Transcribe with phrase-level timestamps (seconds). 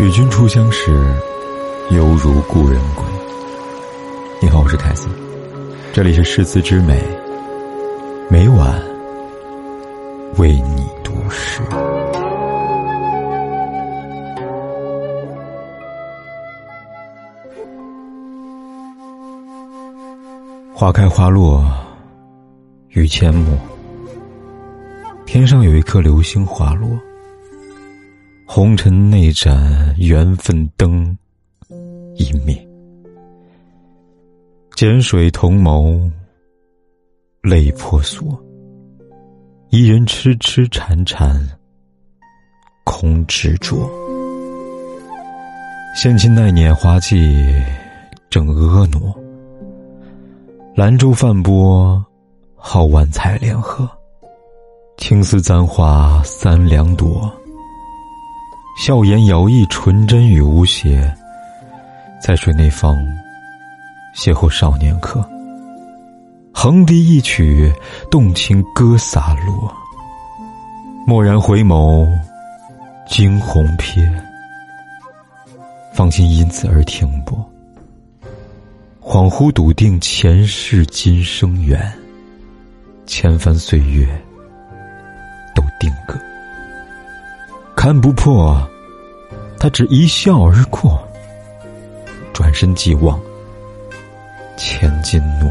[0.00, 0.90] 与君初相识，
[1.90, 3.04] 犹如故人归。
[4.40, 5.10] 你好，我是凯斯，
[5.92, 6.98] 这里是诗词之美，
[8.30, 8.82] 每晚
[10.38, 11.60] 为你读诗。
[20.72, 21.62] 花开花落，
[22.88, 23.54] 于阡陌。
[25.26, 26.88] 天上有一颗流星滑落。
[28.52, 31.16] 红尘内盏缘分灯
[32.16, 32.68] 一灭，
[34.74, 36.10] 剪水同眸，
[37.42, 38.26] 泪婆娑。
[39.68, 41.40] 一人痴痴缠缠，
[42.82, 43.88] 空执着。
[45.94, 47.40] 现今那年花季
[48.30, 49.14] 正婀娜，
[50.74, 52.04] 兰州泛波，
[52.56, 53.88] 好万彩莲荷。
[54.96, 57.32] 青丝簪花三两朵。
[58.82, 61.14] 笑颜摇曳，纯真与无邪，
[62.18, 62.96] 在水内方
[64.16, 65.22] 邂逅少年客。
[66.50, 67.70] 横笛一曲，
[68.10, 69.70] 动情歌洒落。
[71.06, 72.08] 蓦然回眸，
[73.06, 74.10] 惊鸿瞥，
[75.92, 77.38] 芳心因此而停泊。
[78.98, 81.92] 恍惚笃定前世今生缘，
[83.04, 84.08] 千帆岁月
[87.82, 88.62] 看不破，
[89.58, 91.02] 他只一笑而过，
[92.30, 93.18] 转身即忘，
[94.58, 95.50] 千金诺。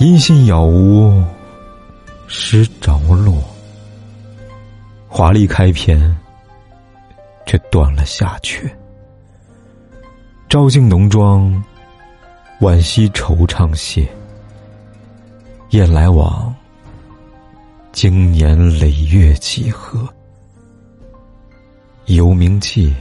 [0.00, 1.22] 音信杳无，
[2.26, 3.40] 诗着落，
[5.06, 6.12] 华丽开篇，
[7.46, 8.68] 却断了下阙。
[10.48, 11.64] 朝镜浓妆，
[12.60, 14.08] 惋惜惆怅谢，
[15.70, 16.52] 雁来往，
[17.92, 20.04] 经年累月几何？
[22.14, 22.92] 游名记，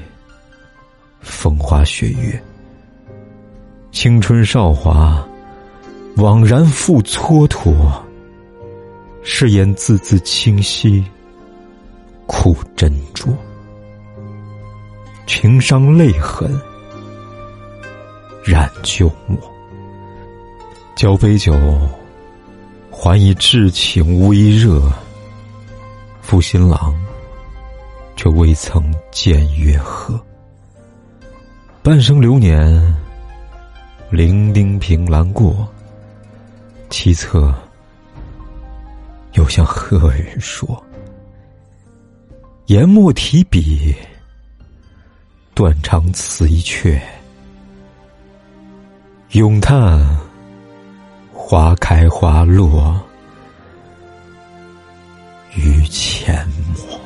[1.20, 2.42] 风花雪月，
[3.92, 5.22] 青春韶华，
[6.16, 7.74] 枉然复蹉跎。
[9.22, 11.04] 誓言字字清晰，
[12.26, 13.36] 苦斟酌，
[15.28, 16.50] 情伤泪痕，
[18.46, 19.38] 染旧墨。
[20.96, 21.54] 交杯酒，
[22.90, 24.82] 还以至情微热。
[26.22, 27.01] 负新郎。
[28.22, 30.24] 却未曾见月河，
[31.82, 32.62] 半生流年，
[34.12, 35.68] 伶仃凭栏过。
[36.92, 37.52] 凄恻，
[39.34, 40.80] 又向何人说？
[42.68, 43.96] 研墨提笔，
[45.56, 47.02] 断肠词一阙，
[49.32, 50.00] 咏叹
[51.34, 53.02] 花开花落
[55.56, 56.46] 于阡
[56.76, 57.02] 陌。